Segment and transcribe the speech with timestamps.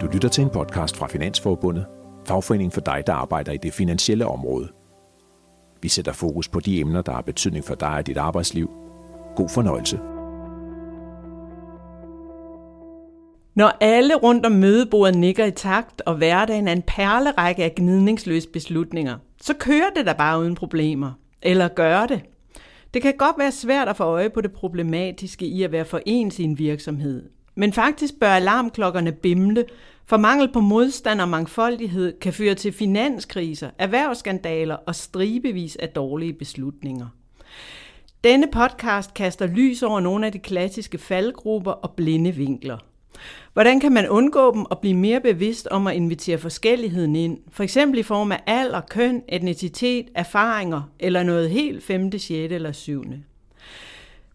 [0.00, 1.86] Du lytter til en podcast fra Finansforbundet,
[2.26, 4.68] fagforening for dig, der arbejder i det finansielle område.
[5.82, 8.70] Vi sætter fokus på de emner, der har betydning for dig og dit arbejdsliv.
[9.36, 9.96] God fornøjelse.
[13.54, 18.48] Når alle rundt om mødebordet nikker i takt, og hverdagen er en perlerække af gnidningsløse
[18.48, 21.12] beslutninger, så kører det da bare uden problemer.
[21.42, 22.22] Eller gør det.
[22.94, 26.00] Det kan godt være svært at få øje på det problematiske i at være for
[26.06, 27.35] ens i en virksomhed.
[27.58, 29.64] Men faktisk bør alarmklokkerne bimle,
[30.06, 36.32] for mangel på modstand og mangfoldighed kan føre til finanskriser, erhvervsskandaler og stribevis af dårlige
[36.32, 37.06] beslutninger.
[38.24, 42.78] Denne podcast kaster lys over nogle af de klassiske faldgrupper og blinde vinkler.
[43.52, 47.62] Hvordan kan man undgå dem og blive mere bevidst om at invitere forskelligheden ind, for
[47.62, 53.22] eksempel i form af alder, køn, etnicitet, erfaringer eller noget helt femte, sjette eller syvende?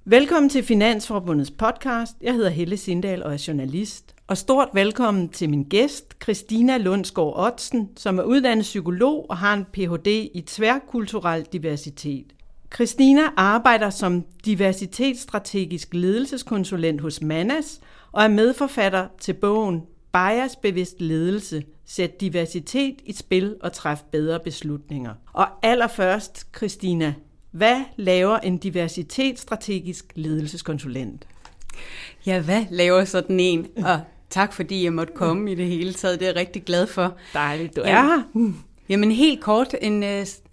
[0.05, 2.18] Velkommen til Finansforbundets podcast.
[2.22, 4.16] Jeg hedder Helle Sindal og er journalist.
[4.28, 9.53] Og stort velkommen til min gæst, Christina Lundsgaard Otsen, som er uddannet psykolog og har
[9.53, 10.08] en Ph.D.
[10.34, 12.25] i tværkulturel diversitet.
[12.73, 17.81] Christina arbejder som diversitetsstrategisk ledelseskonsulent hos Manas
[18.12, 19.81] og er medforfatter til bogen
[20.14, 21.64] Bias-bevidst ledelse.
[21.86, 25.14] Sæt diversitet i spil og træf bedre beslutninger.
[25.34, 27.14] Og allerførst, Christina,
[27.52, 31.27] hvad laver en diversitetsstrategisk ledelseskonsulent?
[32.25, 33.67] Ja, hvad laver sådan en?
[33.77, 33.99] Og
[34.30, 36.19] tak fordi jeg måtte komme i det hele taget.
[36.19, 37.17] Det er jeg rigtig glad for.
[37.33, 38.52] Dejligt, du er her.
[38.89, 40.09] Jamen helt kort, en uh,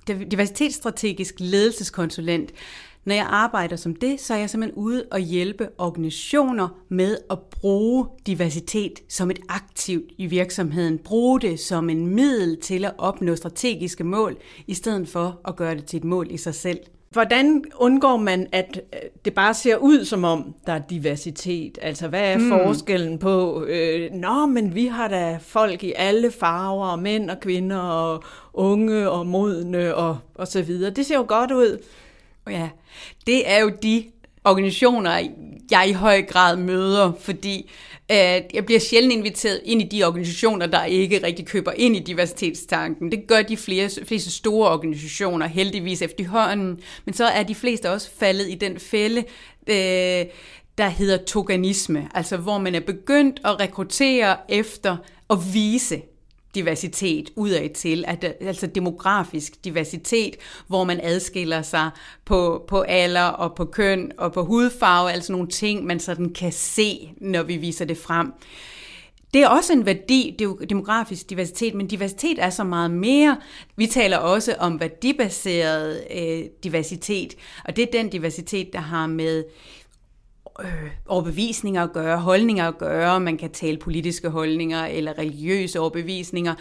[0.09, 2.53] diversitetsstrategisk ledelseskonsulent.
[3.05, 7.39] Når jeg arbejder som det, så er jeg simpelthen ude og hjælpe organisationer med at
[7.39, 10.99] bruge diversitet som et aktivt i virksomheden.
[10.99, 15.75] Bruge det som en middel til at opnå strategiske mål, i stedet for at gøre
[15.75, 16.79] det til et mål i sig selv.
[17.11, 21.79] Hvordan undgår man, at øh, det bare ser ud som om, der er diversitet?
[21.83, 22.49] Altså, hvad er mm.
[22.49, 27.41] forskellen på, øh, nå, men vi har da folk i alle farver, og mænd og
[27.41, 30.91] kvinder, og unge og modne, og, og så videre.
[30.91, 31.79] Det ser jo godt ud.
[32.51, 32.69] Ja,
[33.27, 34.05] det er jo de
[34.51, 35.29] organisationer,
[35.71, 37.71] jeg i høj grad møder, fordi
[38.11, 41.99] øh, jeg bliver sjældent inviteret ind i de organisationer, der ikke rigtig køber ind i
[41.99, 43.11] diversitetstanken.
[43.13, 48.11] Det gør de flere, fleste store organisationer heldigvis efterhånden, men så er de fleste også
[48.19, 49.25] faldet i den fælde,
[49.67, 50.27] øh,
[50.79, 54.97] der hedder toganisme, altså hvor man er begyndt at rekruttere efter
[55.31, 56.03] at vise,
[56.55, 60.37] diversitet udad til, at, altså demografisk diversitet,
[60.67, 61.91] hvor man adskiller sig
[62.25, 66.53] på, på alder og på køn og på hudfarve, altså nogle ting, man sådan kan
[66.53, 68.33] se, når vi viser det frem.
[69.35, 72.91] Det er også en værdi, det er jo demografisk diversitet, men diversitet er så meget
[72.91, 73.37] mere.
[73.77, 79.45] Vi taler også om værdibaseret øh, diversitet, og det er den diversitet, der har med
[80.65, 86.55] øh, overbevisninger at gøre, holdninger at gøre, man kan tale politiske holdninger eller religiøse overbevisninger.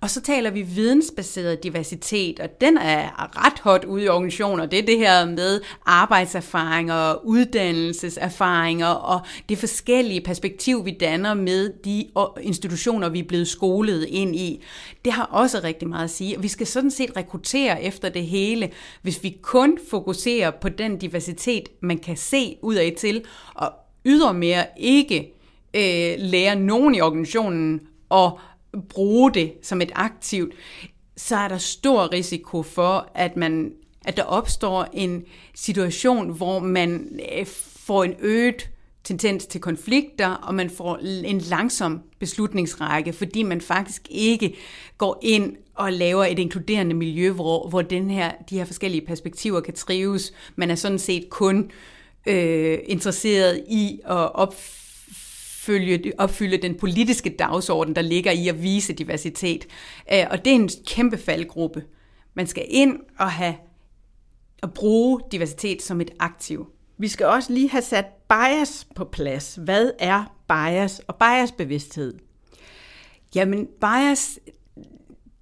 [0.00, 4.66] Og så taler vi vidensbaseret diversitet, og den er ret hot ude i organisationer.
[4.66, 12.06] Det er det her med arbejdserfaringer, uddannelseserfaringer og det forskellige perspektiv, vi danner med de
[12.40, 14.64] institutioner, vi er blevet skolet ind i.
[15.04, 18.26] Det har også rigtig meget at sige, og vi skal sådan set rekruttere efter det
[18.26, 18.70] hele,
[19.02, 23.24] hvis vi kun fokuserer på den diversitet, man kan se ud af til,
[23.54, 23.72] og
[24.04, 25.32] ydermere ikke
[25.74, 28.32] øh, lære nogen i organisationen at
[28.88, 30.54] bruge det som et aktivt,
[31.16, 33.72] så er der stor risiko for, at man
[34.04, 37.46] at der opstår en situation, hvor man øh,
[37.86, 38.70] får en øget
[39.04, 44.54] tendens til konflikter, og man får en langsom beslutningsrække, fordi man faktisk ikke
[44.98, 49.60] går ind og laver et inkluderende miljø, hvor, hvor den her, de her forskellige perspektiver
[49.60, 50.32] kan trives.
[50.56, 51.70] Man er sådan set kun
[52.26, 59.66] øh, interesseret i at opfølge, opfylde den politiske dagsorden, der ligger i at vise diversitet.
[60.12, 61.84] Øh, og det er en kæmpe faldgruppe.
[62.34, 63.54] Man skal ind og have
[64.62, 66.66] at bruge diversitet som et aktiv.
[66.98, 69.58] Vi skal også lige have sat bias på plads.
[69.64, 72.14] Hvad er bias og biasbevidsthed?
[73.34, 74.38] Jamen, bias,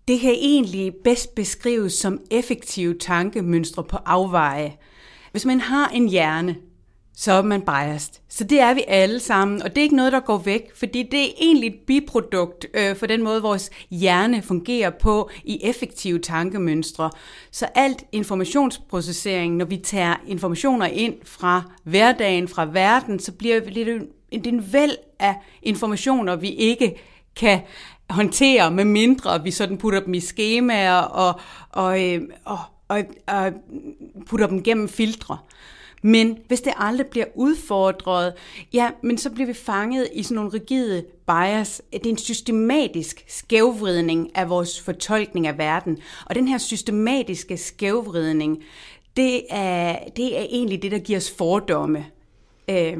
[0.09, 4.77] det kan egentlig bedst beskrives som effektive tankemønstre på afveje.
[5.31, 6.56] Hvis man har en hjerne,
[7.17, 8.12] så er man biased.
[8.29, 11.03] Så det er vi alle sammen, og det er ikke noget, der går væk, fordi
[11.03, 16.19] det er egentlig et biprodukt øh, for den måde, vores hjerne fungerer på i effektive
[16.19, 17.11] tankemønstre.
[17.50, 24.47] Så alt informationsprocessering, når vi tager informationer ind fra hverdagen, fra verden, så bliver det
[24.47, 26.94] en væld af informationer, vi ikke
[27.37, 27.61] kan
[28.11, 32.58] håndtere, med mindre vi sådan putter dem i skemaer og, og, øh, og,
[32.88, 33.53] og, og
[34.26, 35.38] putter dem gennem filtre.
[36.03, 38.33] Men hvis det aldrig bliver udfordret,
[38.73, 41.83] ja, men så bliver vi fanget i sådan nogle rigide bias.
[41.93, 45.99] Det er en systematisk skævvridning af vores fortolkning af verden.
[46.27, 48.63] Og den her systematiske skævvridning,
[49.17, 52.07] det er, det er egentlig det, der giver os fordomme.
[52.69, 52.97] Øh,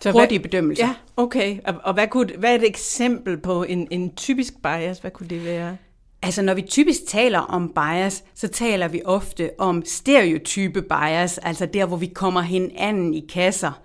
[0.00, 0.86] så hurtige hvad, bedømmelser.
[0.86, 1.58] Ja, okay.
[1.64, 4.98] Og, og hvad, kunne, hvad er et eksempel på en, en typisk bias?
[4.98, 5.76] Hvad kunne det være?
[6.22, 11.66] Altså, når vi typisk taler om bias, så taler vi ofte om stereotype bias, altså
[11.66, 13.82] der, hvor vi kommer hinanden i kasser.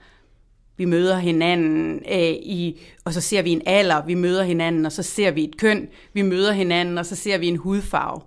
[0.78, 4.92] Vi møder hinanden øh, i, og så ser vi en alder, vi møder hinanden, og
[4.92, 8.22] så ser vi et køn, vi møder hinanden, og så ser vi en hudfarve.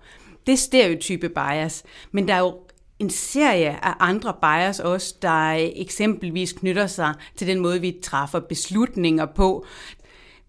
[0.47, 2.55] Det er stereotype bias, men der er jo
[2.99, 8.41] en serie af andre bias også, der eksempelvis knytter sig til den måde, vi træffer
[8.41, 9.67] beslutninger på.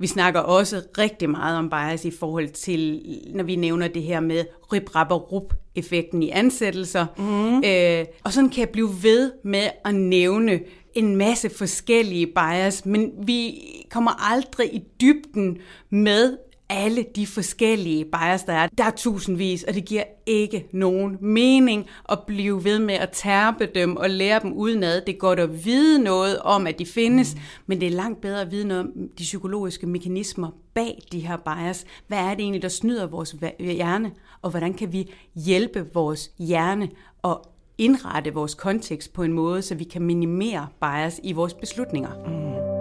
[0.01, 3.01] Vi snakker også rigtig meget om bias i forhold til,
[3.33, 7.05] når vi nævner det her med rip rap rup effekten i ansættelser.
[7.17, 7.63] Mm.
[7.65, 10.59] Øh, og sådan kan jeg blive ved med at nævne
[10.93, 13.53] en masse forskellige bias, men vi
[13.89, 15.57] kommer aldrig i dybden
[15.89, 16.37] med
[16.71, 18.67] alle de forskellige bias, der er.
[18.77, 23.65] Der er tusindvis, og det giver ikke nogen mening at blive ved med at tærpe
[23.75, 25.01] dem og lære dem udenad.
[25.01, 27.41] Det er godt at vide noget om, at de findes, mm.
[27.65, 31.37] men det er langt bedre at vide noget om de psykologiske mekanismer bag de her
[31.37, 31.85] bias.
[32.07, 36.89] Hvad er det egentlig, der snyder vores hjerne, og hvordan kan vi hjælpe vores hjerne
[37.21, 37.47] og
[37.77, 42.09] indrette vores kontekst på en måde, så vi kan minimere bias i vores beslutninger.
[42.27, 42.80] Mm.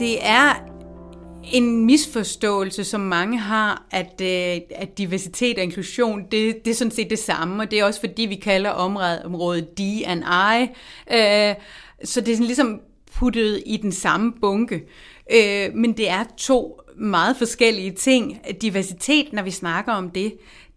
[0.00, 0.54] Det er
[1.52, 6.90] en misforståelse, som mange har, at, øh, at diversitet og inklusion, det, det er sådan
[6.90, 10.62] set det samme, og det er også fordi, vi kalder området D and I.
[11.14, 11.54] Øh,
[12.04, 12.80] så det er sådan ligesom
[13.14, 14.82] puttet i den samme bunke.
[15.34, 18.40] Øh, men det er to meget forskellige ting.
[18.62, 20.32] Diversitet, når vi snakker om det,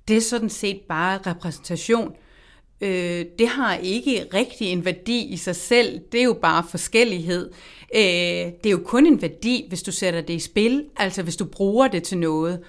[0.08, 2.12] det er sådan set bare repræsentation.
[2.84, 6.00] Øh, det har ikke rigtig en værdi i sig selv.
[6.12, 7.52] Det er jo bare forskellighed.
[7.96, 11.36] Øh, det er jo kun en værdi, hvis du sætter det i spil, altså hvis
[11.36, 12.60] du bruger det til noget.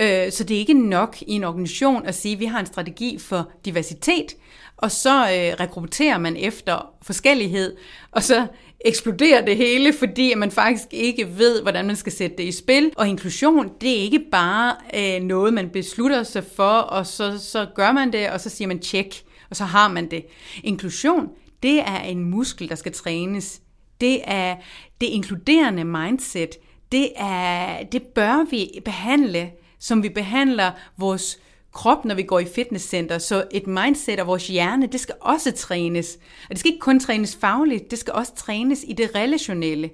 [0.00, 2.66] Øh, så det er ikke nok i en organisation at sige, at vi har en
[2.66, 4.36] strategi for diversitet,
[4.76, 7.76] og så øh, rekrutterer man efter forskellighed,
[8.10, 8.46] og så
[8.84, 12.92] eksploderer det hele, fordi man faktisk ikke ved, hvordan man skal sætte det i spil.
[12.96, 17.66] Og inklusion, det er ikke bare øh, noget, man beslutter sig for, og så, så
[17.74, 20.26] gør man det, og så siger man tjek og så har man det.
[20.64, 21.28] Inklusion,
[21.62, 23.62] det er en muskel, der skal trænes.
[24.00, 24.56] Det er
[25.00, 26.50] det inkluderende mindset.
[26.92, 31.38] Det, er, det bør vi behandle, som vi behandler vores
[31.72, 33.18] krop, når vi går i fitnesscenter.
[33.18, 36.18] Så et mindset og vores hjerne, det skal også trænes.
[36.42, 39.90] Og det skal ikke kun trænes fagligt, det skal også trænes i det relationelle.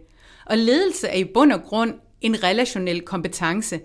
[0.47, 3.81] Og ledelse er i bund og grund en relationel kompetence.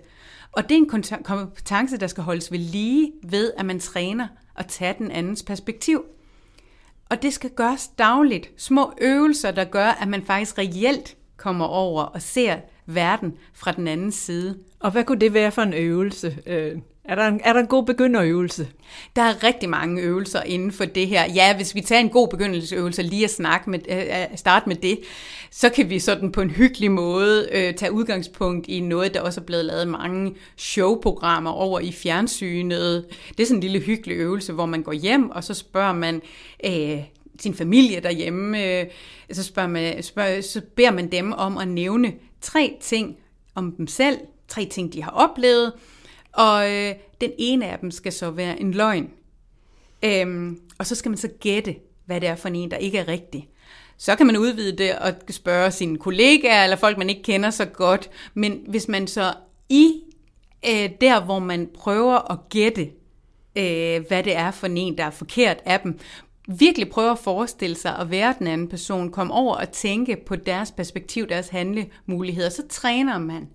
[0.52, 4.66] Og det er en kompetence, der skal holdes ved lige ved, at man træner at
[4.66, 6.04] tage den andens perspektiv.
[7.10, 8.50] Og det skal gøres dagligt.
[8.56, 12.56] Små øvelser, der gør, at man faktisk reelt kommer over og ser
[12.86, 14.58] verden fra den anden side.
[14.80, 16.38] Og hvad kunne det være for en øvelse?
[16.46, 18.68] Øh, er der en, er der en god begynderøvelse?
[19.16, 21.32] Der er rigtig mange øvelser inden for det her.
[21.34, 24.76] Ja, hvis vi tager en god begyndelsesøvelse lige at snakke med, øh, øh, starte med
[24.76, 24.98] det,
[25.50, 29.40] så kan vi sådan på en hyggelig måde øh, tage udgangspunkt i noget, der også
[29.40, 33.06] er blevet lavet mange showprogrammer over i fjernsynet.
[33.28, 36.22] Det er sådan en lille hyggelig øvelse, hvor man går hjem, og så spørger man
[36.64, 36.98] øh,
[37.40, 38.86] sin familie derhjemme, øh,
[39.32, 43.16] så, spørger man, spørger, så beder man dem om at nævne tre ting
[43.54, 44.18] om dem selv,
[44.48, 45.72] tre ting, de har oplevet,
[46.32, 49.10] og øh, den ene af dem skal så være en løgn.
[50.02, 53.08] Øhm, og så skal man så gætte, hvad det er for en, der ikke er
[53.08, 53.48] rigtig.
[53.96, 57.64] Så kan man udvide det og spørge sine kollegaer eller folk, man ikke kender så
[57.64, 58.10] godt.
[58.34, 59.34] Men hvis man så
[59.68, 59.92] i
[60.68, 62.90] øh, der, hvor man prøver at gætte,
[63.56, 65.98] øh, hvad det er for en, der er forkert af dem,
[66.48, 70.36] virkelig prøver at forestille sig at være den anden person, komme over og tænke på
[70.36, 73.48] deres perspektiv, deres handlemuligheder, så træner man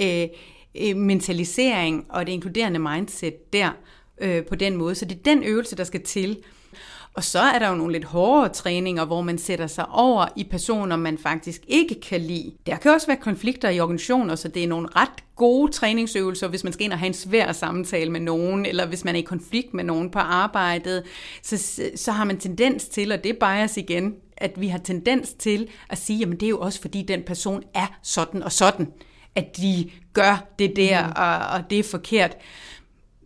[0.00, 0.28] øh,
[0.74, 3.70] øh, mentalisering og det inkluderende mindset der
[4.20, 4.94] øh, på den måde.
[4.94, 6.38] Så det er den øvelse, der skal til.
[7.14, 10.44] Og så er der jo nogle lidt hårdere træninger, hvor man sætter sig over i
[10.44, 12.52] personer, man faktisk ikke kan lide.
[12.66, 16.64] Der kan også være konflikter i organisationer, så det er nogle ret gode træningsøvelser, hvis
[16.64, 19.22] man skal ind og have en svær samtale med nogen, eller hvis man er i
[19.22, 21.02] konflikt med nogen på arbejdet,
[21.42, 25.32] så, så har man tendens til, og det er bias igen, at vi har tendens
[25.32, 28.86] til at sige, jamen det er jo også fordi den person er sådan og sådan
[29.34, 31.12] at de gør det der, mm.
[31.16, 32.36] og, og det er forkert.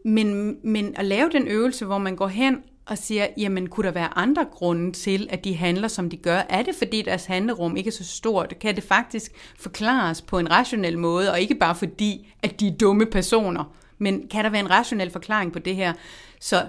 [0.04, 3.92] Men, men at lave den øvelse, hvor man går hen og siger, jamen kunne der
[3.92, 6.42] være andre grunde til, at de handler, som de gør?
[6.48, 8.58] Er det, fordi deres handlerum ikke er så stort?
[8.60, 12.76] Kan det faktisk forklares på en rationel måde, og ikke bare fordi, at de er
[12.76, 15.92] dumme personer, men kan der være en rationel forklaring på det her?
[16.40, 16.66] Så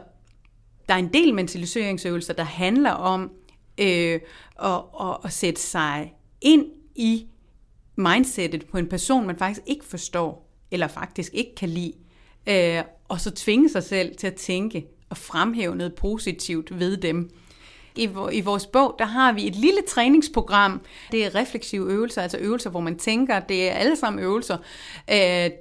[0.87, 3.31] der er en del mentaliseringsøvelser, der handler om
[3.77, 4.19] øh,
[4.63, 6.65] at, at, at sætte sig ind
[6.95, 7.25] i
[7.95, 11.93] mindsetet på en person, man faktisk ikke forstår, eller faktisk ikke kan lide,
[12.47, 17.29] øh, og så tvinge sig selv til at tænke og fremhæve noget positivt ved dem
[17.95, 20.81] i, i vores bog, der har vi et lille træningsprogram.
[21.11, 24.57] Det er refleksive øvelser, altså øvelser, hvor man tænker, det er alle sammen øvelser,
[25.11, 25.17] øh,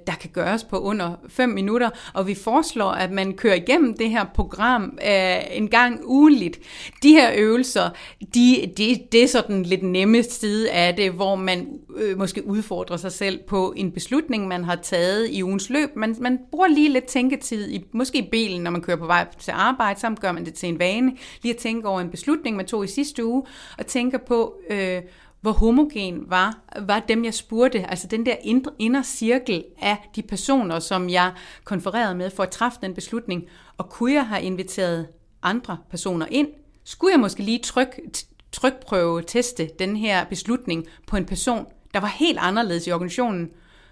[0.07, 4.09] der kan gøres på under 5 minutter, og vi foreslår, at man kører igennem det
[4.09, 6.59] her program øh, en gang ugenligt.
[7.03, 7.89] De her øvelser,
[8.33, 12.97] de, de, det er sådan lidt nemme side af det, hvor man øh, måske udfordrer
[12.97, 15.89] sig selv på en beslutning, man har taget i ugens løb.
[15.95, 19.25] Man, man bruger lige lidt tænketid, i, måske i bilen, når man kører på vej
[19.39, 21.11] til arbejde, så gør man det til en vane,
[21.41, 23.43] lige at tænke over en beslutning, beslutning, man tog i sidste uge,
[23.77, 25.01] og tænker på, øh,
[25.41, 30.21] hvor homogen var, var dem, jeg spurgte, altså den der indre, indre cirkel af de
[30.21, 33.43] personer, som jeg konfererede med for at træffe den beslutning,
[33.77, 35.07] og kunne jeg have inviteret
[35.43, 36.47] andre personer ind?
[36.83, 37.99] Skulle jeg måske lige tryk,
[38.51, 43.49] trykprøve, teste den her beslutning på en person, der var helt anderledes i organisationen?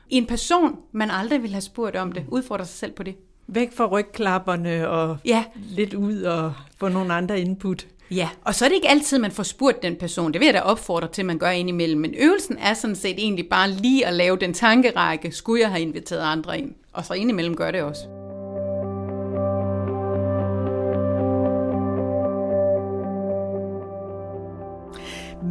[0.10, 2.26] I en person, man aldrig ville have spurgt om det.
[2.28, 3.16] Udfordre sig selv på det.
[3.48, 5.44] Væk fra rygklapperne og ja.
[5.56, 7.88] lidt ud og få nogle andre input.
[8.12, 10.34] Ja, og så er det ikke altid, man får spurgt den person.
[10.34, 12.02] Det vil jeg da opfordre til, at man gør indimellem.
[12.02, 15.32] Men øvelsen er sådan set egentlig bare lige at lave den tankerække.
[15.32, 16.74] Skulle jeg have inviteret andre ind?
[16.94, 18.08] Og så indimellem gør det også.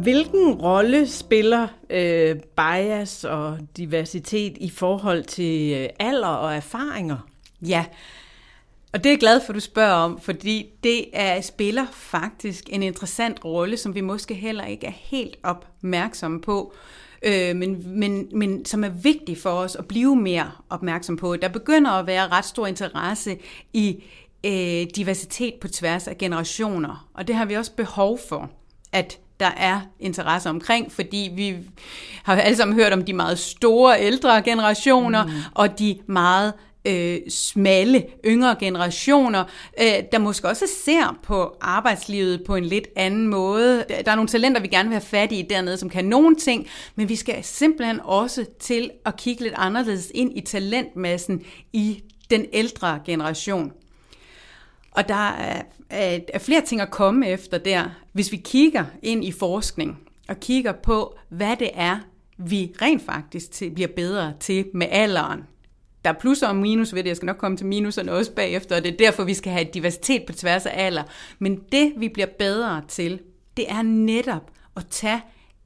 [0.03, 7.17] Hvilken rolle spiller øh, bias og diversitet i forhold til øh, alder og erfaringer?
[7.61, 7.85] Ja,
[8.93, 12.63] og det er jeg glad for, at du spørger om, fordi det er, spiller faktisk
[12.69, 16.73] en interessant rolle, som vi måske heller ikke er helt opmærksomme på,
[17.21, 21.35] øh, men, men, men som er vigtig for os at blive mere opmærksom på.
[21.35, 23.37] Der begynder at være ret stor interesse
[23.73, 24.03] i
[24.45, 28.49] øh, diversitet på tværs af generationer, og det har vi også behov for,
[28.91, 31.57] at der er interesse omkring, fordi vi
[32.23, 35.31] har alle sammen hørt om de meget store ældre generationer, mm.
[35.53, 36.53] og de meget
[36.85, 39.43] øh, smalle yngre generationer,
[39.81, 43.85] øh, der måske også ser på arbejdslivet på en lidt anden måde.
[44.05, 46.67] Der er nogle talenter, vi gerne vil have fat i dernede, som kan nogle ting,
[46.95, 51.41] men vi skal simpelthen også til at kigge lidt anderledes ind i talentmassen
[51.73, 53.71] i den ældre generation.
[54.91, 57.89] Og der er, er, er flere ting at komme efter der.
[58.13, 59.99] Hvis vi kigger ind i forskning
[60.29, 61.99] og kigger på, hvad det er,
[62.37, 65.43] vi rent faktisk til, bliver bedre til med alderen,
[66.05, 67.09] der er plusser og minus ved det.
[67.09, 69.67] Jeg skal nok komme til minuserne også bagefter, og det er derfor, vi skal have
[69.73, 71.03] diversitet på tværs af alder.
[71.39, 73.19] Men det, vi bliver bedre til,
[73.57, 75.21] det er netop at tage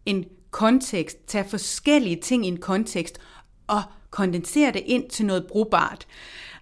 [0.05, 3.19] en kontekst, tage forskellige ting i en kontekst,
[3.67, 6.07] og kondensere det ind til noget brugbart.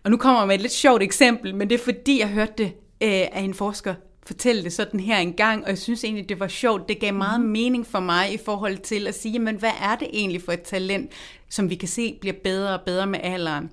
[0.03, 2.53] Og nu kommer jeg med et lidt sjovt eksempel, men det er fordi, jeg hørte
[2.58, 2.65] det
[3.01, 6.39] øh, af en forsker fortælle det sådan her en gang, og jeg synes egentlig, det
[6.39, 6.89] var sjovt.
[6.89, 7.50] Det gav meget mhm.
[7.50, 10.62] mening for mig i forhold til at sige, men hvad er det egentlig for et
[10.62, 11.12] talent,
[11.50, 13.72] som vi kan se bliver bedre og bedre med alderen?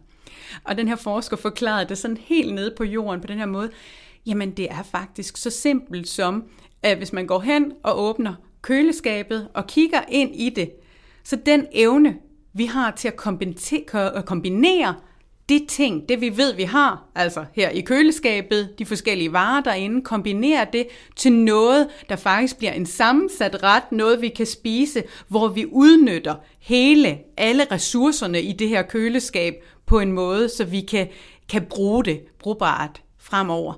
[0.64, 3.70] Og den her forsker forklarede det sådan helt nede på jorden på den her måde.
[4.26, 6.44] Jamen, det er faktisk så simpelt som,
[6.82, 10.70] at hvis man går hen og åbner køleskabet og kigger ind i det,
[11.24, 12.16] så den evne,
[12.52, 13.08] vi har til
[13.94, 14.94] at kombinere
[15.48, 20.02] de ting, det vi ved, vi har, altså her i køleskabet, de forskellige varer derinde,
[20.02, 25.48] kombinere det til noget, der faktisk bliver en sammensat ret, noget vi kan spise, hvor
[25.48, 29.54] vi udnytter hele, alle ressourcerne i det her køleskab
[29.86, 31.08] på en måde, så vi kan,
[31.48, 33.74] kan bruge det brugbart fremover.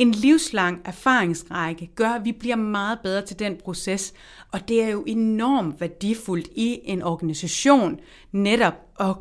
[0.00, 4.14] En livslang erfaringsrække gør, at vi bliver meget bedre til den proces,
[4.52, 8.00] og det er jo enormt værdifuldt i en organisation
[8.32, 9.14] netop at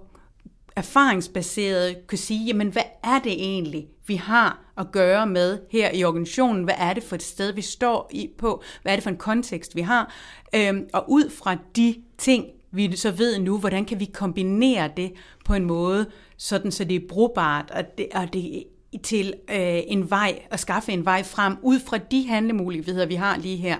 [0.76, 6.04] erfaringsbaseret kan sige, jamen hvad er det egentlig, vi har at gøre med her i
[6.04, 6.64] organisationen?
[6.64, 8.64] Hvad er det for et sted, vi står i på?
[8.82, 10.14] Hvad er det for en kontekst, vi har?
[10.56, 15.14] Øhm, og ud fra de ting, vi så ved nu, hvordan kan vi kombinere det
[15.46, 16.06] på en måde,
[16.38, 18.64] sådan så det er brugbart, og det, og det
[19.04, 23.38] til øh, en vej, at skaffe en vej frem, ud fra de handlemuligheder, vi har
[23.38, 23.78] lige her.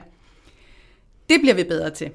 [1.30, 2.12] Det bliver vi bedre til.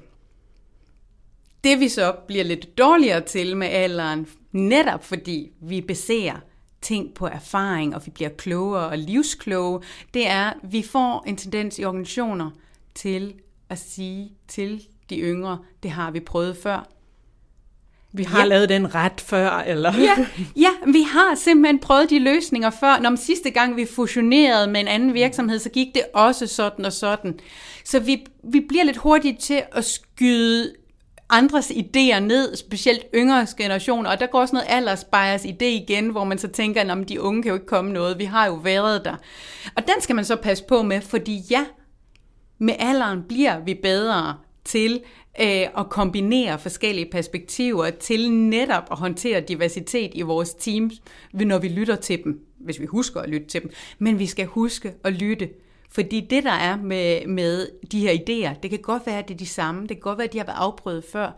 [1.63, 6.33] Det vi så bliver lidt dårligere til med alderen, netop fordi vi beser
[6.81, 9.81] ting på erfaring, og vi bliver klogere og livskloge,
[10.13, 12.51] det er, at vi får en tendens i organisationer
[12.95, 13.33] til
[13.69, 16.87] at sige til de yngre, det har vi prøvet før.
[18.13, 18.45] Vi har ja.
[18.45, 19.93] lavet den ret før, eller?
[19.97, 20.25] ja,
[20.65, 22.99] ja, vi har simpelthen prøvet de løsninger før.
[22.99, 26.93] Når sidste gang vi fusionerede med en anden virksomhed, så gik det også sådan og
[26.93, 27.39] sådan.
[27.85, 30.73] Så vi, vi bliver lidt hurtigt til at skyde
[31.31, 36.09] andres idéer ned, specielt yngre generationer, og der går sådan noget aldersbias i det igen,
[36.09, 38.53] hvor man så tænker, at de unge kan jo ikke komme noget, vi har jo
[38.53, 39.15] været der.
[39.75, 41.65] Og den skal man så passe på med, fordi ja,
[42.57, 45.01] med alderen bliver vi bedre til
[45.41, 50.93] øh, at kombinere forskellige perspektiver, til netop at håndtere diversitet i vores teams,
[51.33, 53.71] når vi lytter til dem, hvis vi husker at lytte til dem.
[53.99, 55.49] Men vi skal huske at lytte
[55.91, 59.33] fordi det, der er med, med de her idéer, det kan godt være, at det
[59.33, 61.31] er de samme, det kan godt være, at de har været afprøvet før,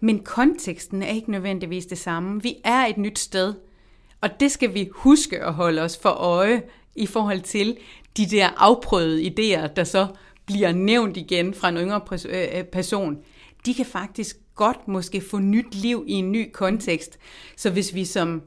[0.00, 2.42] men konteksten er ikke nødvendigvis det samme.
[2.42, 3.54] Vi er et nyt sted,
[4.20, 6.62] og det skal vi huske at holde os for øje
[6.96, 7.76] i forhold til
[8.16, 10.06] de der afprøvede idéer, der så
[10.46, 13.18] bliver nævnt igen fra en yngre øh, øh, person.
[13.66, 17.18] De kan faktisk godt måske få nyt liv i en ny kontekst.
[17.56, 18.42] Så hvis vi som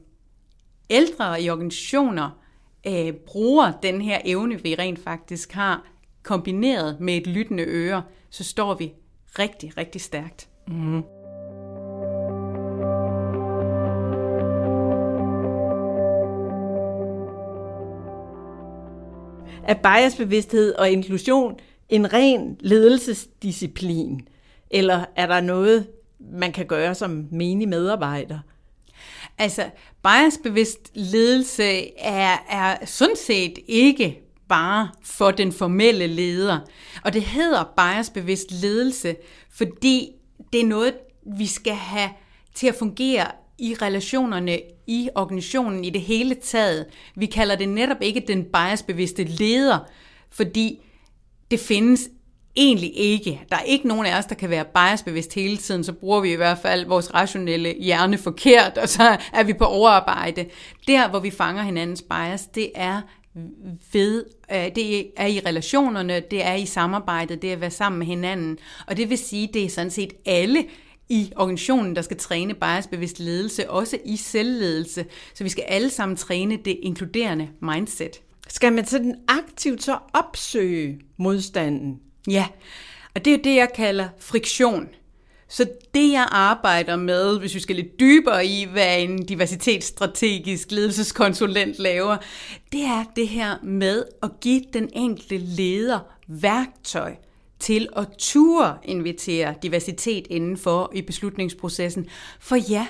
[0.89, 2.42] ældre i organisationer
[2.87, 5.87] øh, bruger den her evne, vi rent faktisk har,
[6.23, 8.93] kombineret med et lyttende øre, så står vi
[9.39, 10.49] rigtig, rigtig stærkt.
[10.67, 11.03] Mm.
[19.67, 21.59] Er biasbevidsthed og inklusion
[21.89, 24.27] en ren ledelsesdisciplin,
[24.71, 25.87] eller er der noget,
[26.19, 28.39] man kan gøre som menig medarbejder?
[29.43, 29.69] Altså,
[30.03, 34.19] biasbevidst ledelse er, er sådan set ikke
[34.49, 36.59] bare for den formelle leder.
[37.03, 39.15] Og det hedder biasbevidst ledelse,
[39.51, 40.11] fordi
[40.53, 40.93] det er noget,
[41.37, 42.09] vi skal have
[42.55, 46.85] til at fungere i relationerne i organisationen i det hele taget.
[47.15, 49.79] Vi kalder det netop ikke den biasbevidste leder,
[50.31, 50.79] fordi
[51.51, 52.09] det findes
[52.55, 53.41] egentlig ikke.
[53.49, 56.31] Der er ikke nogen af os, der kan være biasbevidst hele tiden, så bruger vi
[56.31, 60.45] i hvert fald vores rationelle hjerne forkert, og så er vi på overarbejde.
[60.87, 63.01] Der, hvor vi fanger hinandens bias, det er
[63.93, 67.99] ved, øh, det er i relationerne, det er i samarbejdet, det er at være sammen
[67.99, 68.57] med hinanden.
[68.87, 70.65] Og det vil sige, det er sådan set alle
[71.09, 75.05] i organisationen, der skal træne biasbevidst ledelse, også i selvledelse.
[75.33, 78.21] Så vi skal alle sammen træne det inkluderende mindset.
[78.47, 81.99] Skal man sådan aktivt så opsøge modstanden?
[82.27, 82.47] Ja,
[83.15, 84.89] og det er det, jeg kalder friktion.
[85.47, 91.79] Så det, jeg arbejder med, hvis vi skal lidt dybere i, hvad en diversitetsstrategisk ledelseskonsulent
[91.79, 92.17] laver,
[92.71, 97.15] det er det her med at give den enkelte leder værktøj
[97.59, 102.07] til at ture invitere diversitet indenfor i beslutningsprocessen.
[102.39, 102.87] For ja,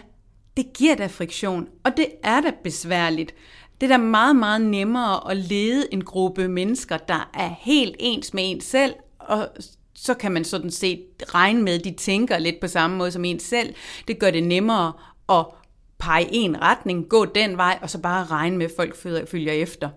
[0.57, 3.35] det giver da friktion, og det er da besværligt.
[3.81, 8.33] Det er da meget, meget nemmere at lede en gruppe mennesker, der er helt ens
[8.33, 8.93] med en selv,
[9.27, 9.49] og
[9.95, 13.25] så kan man sådan set regne med, at de tænker lidt på samme måde som
[13.25, 13.73] en selv.
[14.07, 14.93] Det gør det nemmere
[15.29, 15.45] at
[15.99, 18.95] pege en retning, gå den vej, og så bare regne med, at folk
[19.27, 19.89] følger efter.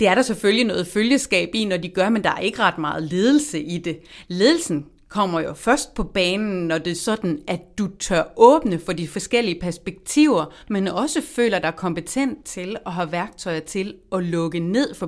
[0.00, 2.78] Det er der selvfølgelig noget følgeskab i, når de gør, men der er ikke ret
[2.78, 3.98] meget ledelse i det.
[4.28, 8.92] Ledelsen kommer jo først på banen, når det er sådan, at du tør åbne for
[8.92, 14.60] de forskellige perspektiver, men også føler dig kompetent til at have værktøjer til at lukke
[14.60, 15.06] ned for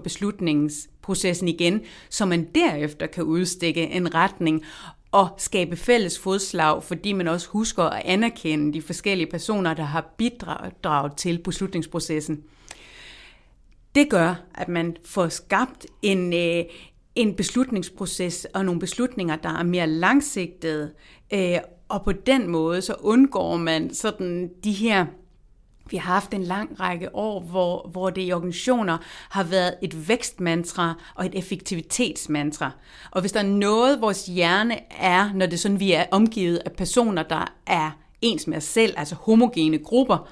[1.08, 4.64] processen igen, så man derefter kan udstikke en retning
[5.10, 10.14] og skabe fælles fodslag, fordi man også husker at anerkende de forskellige personer, der har
[10.16, 12.42] bidraget til beslutningsprocessen.
[13.94, 16.64] Det gør, at man får skabt en, øh,
[17.14, 20.92] en beslutningsproces og nogle beslutninger, der er mere langsigtede,
[21.34, 25.06] øh, og på den måde så undgår man sådan de her
[25.90, 28.98] vi har haft en lang række år, hvor, hvor det i organisationer
[29.29, 32.70] har været et vækstmantra og et effektivitetsmantra.
[33.11, 36.57] Og hvis der er noget, vores hjerne er, når det er sådan, vi er omgivet
[36.57, 37.90] af personer, der er
[38.22, 40.28] ens med os selv, altså homogene grupper,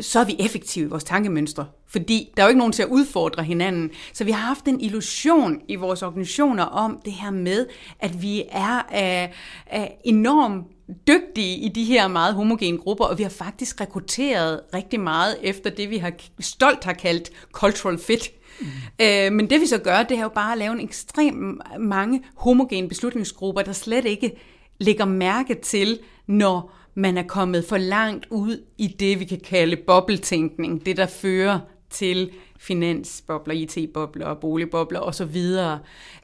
[0.00, 1.66] så er vi effektive i vores tankemønstre.
[1.86, 3.90] Fordi der er jo ikke nogen til at udfordre hinanden.
[4.12, 7.66] Så vi har haft en illusion i vores organisationer om det her med,
[8.00, 9.30] at vi er
[9.72, 10.66] uh, uh, enormt
[11.08, 15.70] dygtige i de her meget homogene grupper, og vi har faktisk rekrutteret rigtig meget efter
[15.70, 18.30] det, vi har stolt har kaldt cultural fit.
[18.60, 18.66] Mm.
[18.66, 22.22] Uh, men det vi så gør, det er jo bare at lave en ekstrem mange
[22.36, 24.32] homogene beslutningsgrupper, der slet ikke
[24.80, 29.76] lægger mærke til, når man er kommet for langt ud i det, vi kan kalde
[29.76, 31.58] bobletænkning, det der fører
[31.90, 35.36] til finansbobler, IT-bobler, boligbobler osv.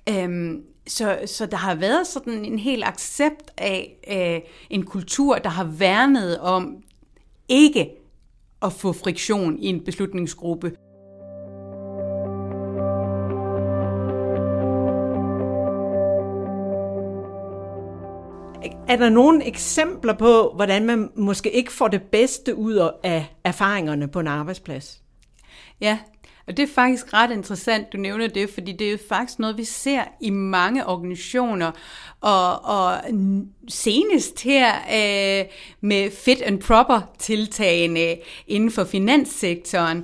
[0.09, 5.50] Øhm, så, så der har været sådan en helt accept af øh, en kultur, der
[5.50, 6.76] har værnet om
[7.48, 7.90] ikke
[8.62, 10.72] at få friktion i en beslutningsgruppe.
[18.88, 24.09] Er der nogle eksempler på, hvordan man måske ikke får det bedste ud af erfaringerne
[24.09, 25.03] på en arbejdsplads?
[25.81, 25.99] Ja,
[26.50, 29.64] og det er faktisk ret interessant, du nævner det, fordi det er faktisk noget, vi
[29.64, 31.70] ser i mange organisationer,
[32.20, 33.00] og, og
[33.68, 35.46] senest her øh,
[35.80, 39.98] med fit and proper tiltagene inden for finanssektoren,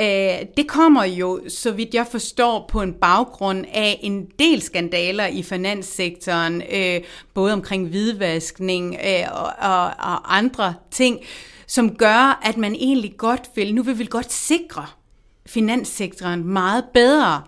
[0.00, 5.26] øh, det kommer jo, så vidt jeg forstår, på en baggrund af en del skandaler
[5.26, 7.00] i finanssektoren, øh,
[7.34, 11.18] både omkring hvidvaskning øh, og, og, og andre ting,
[11.66, 14.86] som gør, at man egentlig godt vil, nu vil vi godt sikre
[15.46, 17.42] finanssektoren meget bedre.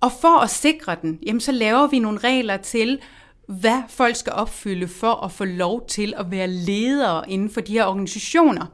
[0.00, 3.00] Og for at sikre den, jamen så laver vi nogle regler til,
[3.46, 7.72] hvad folk skal opfylde for at få lov til at være ledere inden for de
[7.72, 8.66] her organisationer.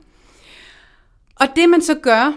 [1.37, 2.33] Og det man så gør,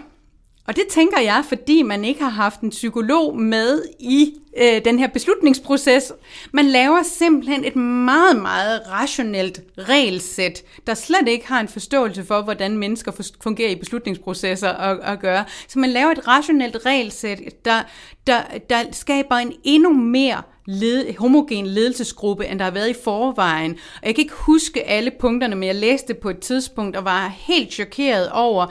[0.66, 4.98] og det tænker jeg, fordi man ikke har haft en psykolog med i øh, den
[4.98, 6.12] her beslutningsproces.
[6.52, 12.42] Man laver simpelthen et meget, meget rationelt regelsæt, der slet ikke har en forståelse for,
[12.42, 15.44] hvordan mennesker fungerer i beslutningsprocesser og, og gøre.
[15.68, 17.82] Så man laver et rationelt regelsæt, der,
[18.26, 23.72] der, der skaber en endnu mere led, homogen ledelsesgruppe, end der har været i forvejen.
[23.72, 27.28] Og jeg kan ikke huske alle punkterne, men jeg læste på et tidspunkt og var
[27.28, 28.66] helt chokeret over,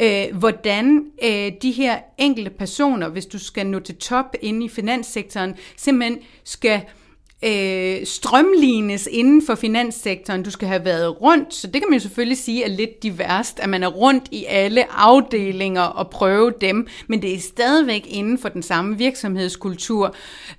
[0.00, 4.68] øh, hvordan øh, de her enkelte personer, hvis du skal nå til top inde i
[4.68, 7.01] finanssektoren, simpelthen skal øh,
[7.44, 10.42] Øh, strømlignes inden for finanssektoren.
[10.42, 13.60] Du skal have været rundt, så det kan man jo selvfølgelig sige er lidt diverst,
[13.60, 18.38] at man er rundt i alle afdelinger og prøve dem, men det er stadigvæk inden
[18.38, 20.14] for den samme virksomhedskultur.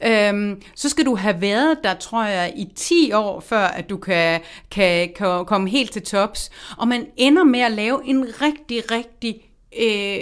[0.06, 3.98] Øhm, så skal du have været der, tror jeg, i 10 år, før at du
[3.98, 4.42] kan,
[4.72, 6.52] kan, kan komme helt til tops.
[6.78, 9.42] Og man ender med at lave en rigtig, rigtig
[9.82, 10.18] øh,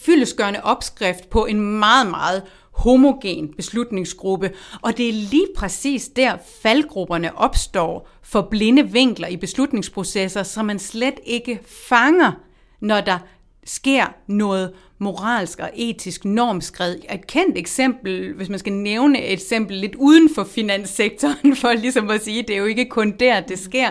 [0.00, 4.50] fyldesgørende opskrift på en meget, meget homogen beslutningsgruppe,
[4.82, 10.78] og det er lige præcis der faldgrupperne opstår for blinde vinkler i beslutningsprocesser, som man
[10.78, 12.32] slet ikke fanger,
[12.80, 13.18] når der
[13.64, 16.96] sker noget moralsk og etisk normskred.
[17.12, 22.10] Et kendt eksempel, hvis man skal nævne et eksempel lidt uden for finanssektoren, for ligesom
[22.10, 23.90] at sige, det er jo ikke kun der, det sker,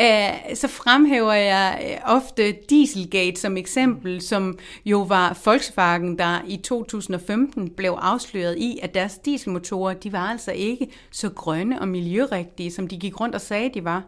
[0.00, 6.56] øh, så fremhæver jeg øh, ofte Dieselgate som eksempel, som jo var Volkswagen, der i
[6.56, 12.70] 2015 blev afsløret i, at deres dieselmotorer, de var altså ikke så grønne og miljørigtige,
[12.70, 14.02] som de gik rundt og sagde, de var.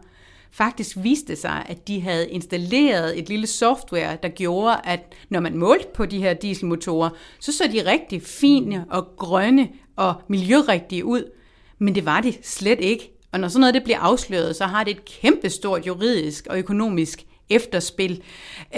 [0.55, 5.57] Faktisk viste sig, at de havde installeret et lille software, der gjorde, at når man
[5.57, 11.31] målte på de her dieselmotorer, så så de rigtig fine og grønne og miljørigtige ud.
[11.79, 13.11] Men det var de slet ikke.
[13.31, 17.25] Og når sådan noget det bliver afsløret, så har det et kæmpestort juridisk og økonomisk
[17.49, 18.21] efterspil.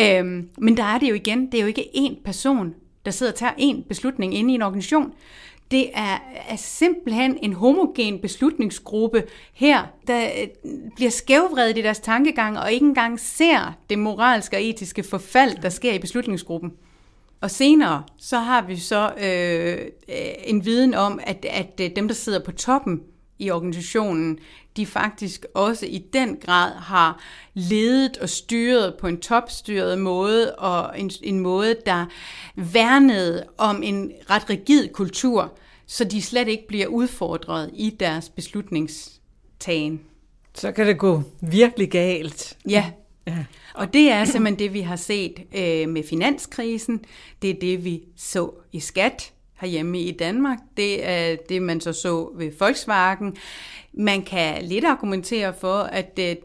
[0.02, 2.74] Øhm, men der er det jo igen, det er jo ikke én person,
[3.06, 5.14] der sidder og tager én beslutning inde i en organisation.
[5.72, 6.18] Det er,
[6.50, 10.48] er simpelthen en homogen beslutningsgruppe her, der øh,
[10.96, 15.70] bliver skævvredet i deres tankegang og ikke engang ser det moralske og etiske forfald, der
[15.70, 16.74] sker i beslutningsgruppen.
[17.42, 19.78] Og senere så har vi så øh,
[20.10, 23.02] øh en viden om, at, at øh, dem, der sidder på toppen
[23.40, 24.40] i organisationen,
[24.78, 27.22] de faktisk også i den grad har
[27.54, 32.06] ledet og styret på en topstyret måde, og en, en måde, der
[32.56, 40.02] værnede om en ret rigid kultur, så de slet ikke bliver udfordret i deres beslutningstagen.
[40.54, 42.58] Så kan det gå virkelig galt.
[42.70, 42.92] Ja.
[43.28, 43.46] ja.
[43.74, 47.06] Og det er simpelthen det, vi har set øh, med finanskrisen.
[47.42, 50.58] Det er det, vi så i skat herhjemme i Danmark.
[50.78, 53.36] Det er det, man så så ved Volkswagen.
[53.94, 56.36] Man kan lidt argumentere for, at øh,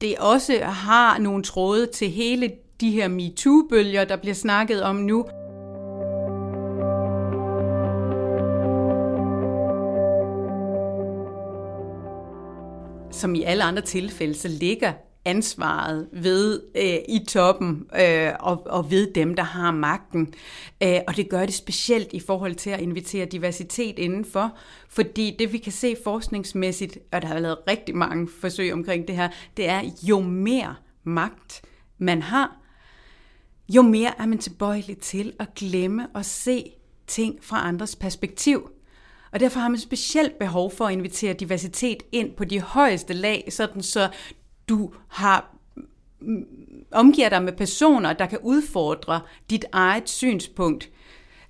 [0.00, 5.26] det også har nogle tråde til hele de her MeToo-bølger, der bliver snakket om nu.
[13.10, 14.92] Som i alle andre tilfælde, så ligger
[15.26, 20.34] ansvaret ved øh, i toppen øh, og, og ved dem, der har magten.
[20.82, 24.56] Øh, og det gør det specielt i forhold til at invitere diversitet indenfor,
[24.88, 29.16] fordi det vi kan se forskningsmæssigt, og der har været rigtig mange forsøg omkring det
[29.16, 31.62] her, det er jo mere magt
[31.98, 32.60] man har,
[33.68, 36.72] jo mere er man tilbøjelig til at glemme og se
[37.06, 38.70] ting fra andres perspektiv.
[39.32, 43.48] Og derfor har man specielt behov for at invitere diversitet ind på de højeste lag,
[43.50, 44.10] sådan så
[44.68, 45.56] du har
[46.20, 46.44] mm,
[46.92, 50.90] omgiver dig med personer, der kan udfordre dit eget synspunkt.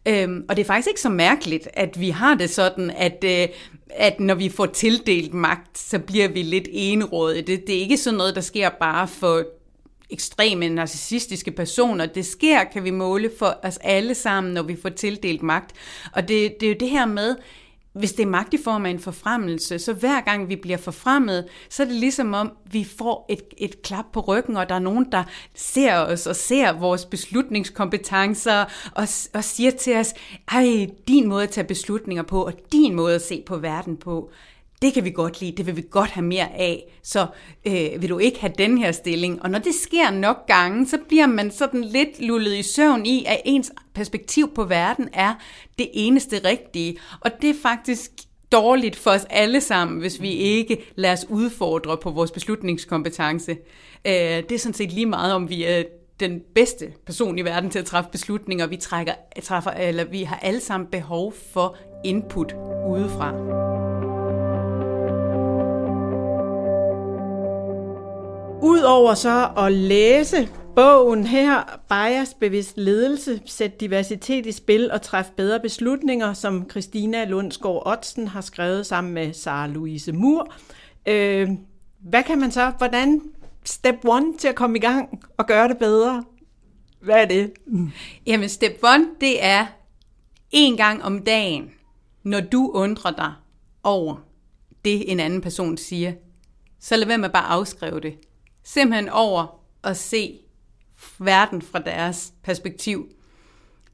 [0.09, 3.48] Øhm, og det er faktisk ikke så mærkeligt, at vi har det sådan, at, øh,
[3.90, 7.42] at når vi får tildelt magt, så bliver vi lidt enrådige.
[7.42, 9.44] Det, det er ikke sådan noget, der sker bare for
[10.11, 12.07] ekstreme narcissistiske personer.
[12.07, 15.72] Det sker, kan vi måle for os alle sammen, når vi får tildelt magt.
[16.12, 17.37] Og det, det er jo det her med,
[17.98, 21.48] hvis det er magt i form af en forfremmelse, så hver gang vi bliver forfremmet,
[21.68, 24.78] så er det ligesom om, vi får et, et klap på ryggen, og der er
[24.78, 30.14] nogen, der ser os og ser vores beslutningskompetencer og, og siger til os,
[30.52, 34.30] ej, din måde at tage beslutninger på, og din måde at se på verden på,
[34.82, 37.26] det kan vi godt lide, det vil vi godt have mere af, så
[37.66, 39.42] øh, vil du ikke have den her stilling.
[39.42, 43.24] Og når det sker nok gange, så bliver man sådan lidt lullet i søvn i,
[43.24, 45.34] at ens perspektiv på verden er
[45.78, 46.96] det eneste rigtige.
[47.20, 48.10] Og det er faktisk
[48.52, 53.50] dårligt for os alle sammen, hvis vi ikke lader os udfordre på vores beslutningskompetence.
[54.04, 55.82] Øh, det er sådan set lige meget, om vi er
[56.20, 58.66] den bedste person i verden til at træffe beslutninger.
[58.66, 59.12] Vi, trækker,
[59.42, 62.52] træffer, eller vi har alle sammen behov for input
[62.88, 64.15] udefra.
[68.62, 75.61] Udover så at læse bogen her, Bias-bevidst ledelse, sæt diversitet i spil og træf bedre
[75.61, 80.55] beslutninger, som Christina Lundsgaard Otsen har skrevet sammen med Sara Louise Mur.
[81.07, 81.51] Øh,
[82.01, 83.23] hvad kan man så, hvordan
[83.64, 86.25] step one til at komme i gang og gøre det bedre?
[87.01, 87.53] Hvad er det?
[88.27, 89.66] Jamen step one, det er
[90.51, 91.71] en gang om dagen,
[92.23, 93.33] når du undrer dig
[93.83, 94.16] over
[94.85, 96.12] det, en anden person siger,
[96.81, 98.14] så lad være med bare at afskrive det
[98.66, 100.38] simpelthen over at se
[101.18, 103.09] verden fra deres perspektiv.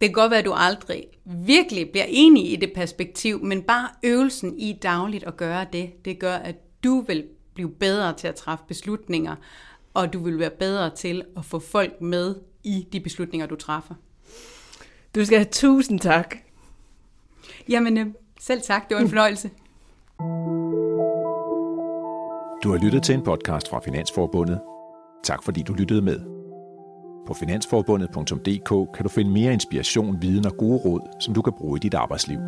[0.00, 3.88] Det kan godt være, at du aldrig virkelig bliver enig i det perspektiv, men bare
[4.02, 8.35] øvelsen i dagligt at gøre det, det gør, at du vil blive bedre til at
[8.35, 9.37] træffe beslutninger,
[9.94, 13.94] og du vil være bedre til at få folk med i de beslutninger, du træffer.
[15.14, 16.37] Du skal have tusind tak.
[17.68, 18.06] Jamen, øh,
[18.40, 18.88] selv tak.
[18.88, 19.50] Det var en fornøjelse.
[22.62, 24.61] Du har lyttet til en podcast fra Finansforbundet.
[25.25, 26.20] Tak fordi du lyttede med.
[27.27, 31.77] På finansforbundet.dk kan du finde mere inspiration, viden og gode råd, som du kan bruge
[31.77, 32.38] i dit arbejdsliv.